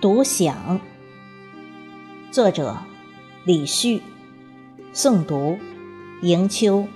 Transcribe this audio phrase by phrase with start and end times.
[0.00, 0.80] 独享，
[2.30, 2.74] 作者
[3.44, 4.00] 李旭，
[4.94, 5.58] 诵读
[6.22, 6.86] 迎秋。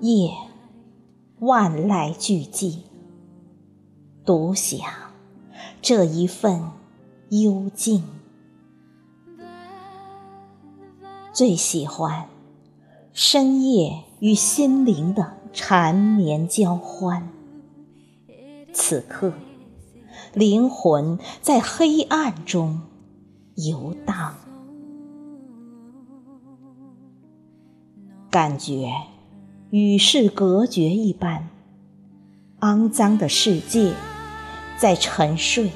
[0.00, 0.30] 夜，
[1.40, 2.91] 万籁俱寂。
[4.24, 4.80] 独享
[5.80, 6.62] 这一份
[7.30, 8.04] 幽静，
[11.32, 12.28] 最喜欢
[13.12, 17.28] 深夜与心灵的缠绵交欢。
[18.72, 19.32] 此刻，
[20.32, 22.80] 灵魂在黑暗中
[23.56, 24.36] 游荡，
[28.30, 28.92] 感觉
[29.70, 31.48] 与世隔绝一般，
[32.60, 33.92] 肮脏的世界。
[34.82, 35.70] 在沉睡，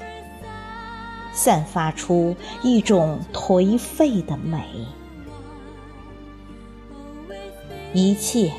[1.32, 4.64] 散发出一种颓废的美。
[7.94, 8.52] 一切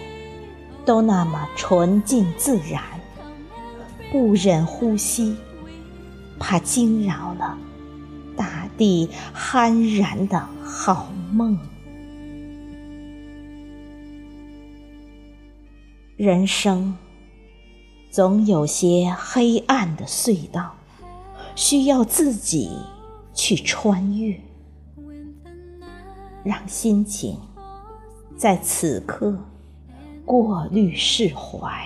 [0.85, 2.81] 都那么纯净自然，
[4.09, 5.35] 不忍呼吸，
[6.39, 7.57] 怕惊扰了
[8.37, 11.59] 大地酣然的好梦。
[16.15, 16.97] 人生。
[18.09, 20.73] 总有些黑暗的隧道，
[21.55, 22.71] 需要自己
[23.33, 24.39] 去穿越，
[26.43, 27.37] 让心情
[28.35, 29.37] 在此刻
[30.25, 31.85] 过滤释怀。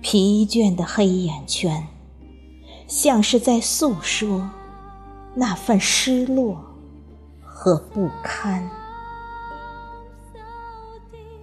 [0.00, 1.86] 疲倦的黑眼圈，
[2.88, 4.50] 像是在诉说
[5.34, 6.62] 那份失落
[7.42, 8.68] 和不堪。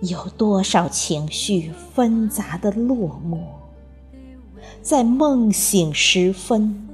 [0.01, 3.39] 有多少情绪纷杂的落寞，
[4.81, 6.89] 在梦醒时分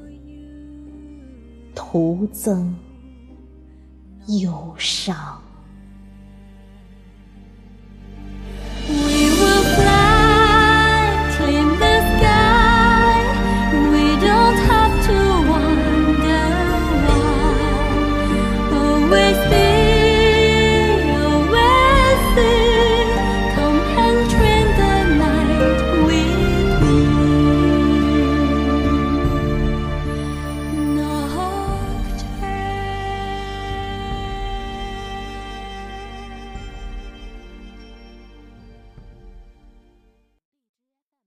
[1.74, 2.76] 徒增
[4.28, 5.42] 忧伤。